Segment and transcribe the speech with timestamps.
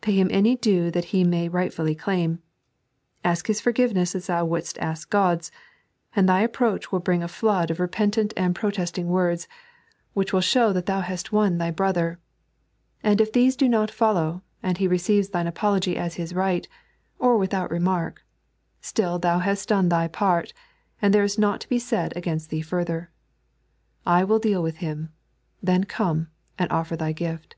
[0.00, 2.40] Pay him any due that he may rightfully claim.
[3.24, 5.50] Ask his forgiveness as thou wouldst ask Ood's,
[6.14, 8.90] and thy approach will bring a flood of repentant 3.n.iized by Google Truest Music.
[8.94, 9.46] 59 and protesting worde,
[10.14, 12.20] which will show that thou hast won thy brother.
[13.02, 16.68] And if these do not follow, and he receives thine apology as his right,
[17.18, 18.18] or without remarlc,
[18.80, 20.52] still thou hast done thy part,
[21.02, 23.10] and there is nought to be said against thee further,
[24.06, 25.12] I will deal with him—
[25.60, 27.56] then come, and offer thy gift."